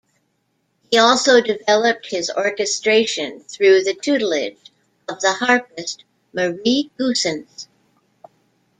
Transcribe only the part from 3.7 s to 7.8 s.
the tutelage of the harpist Marie Goossens.